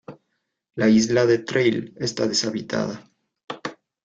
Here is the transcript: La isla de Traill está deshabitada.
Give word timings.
La 0.73 0.87
isla 0.89 1.27
de 1.27 1.37
Traill 1.37 1.93
está 1.99 2.25
deshabitada. 2.27 3.07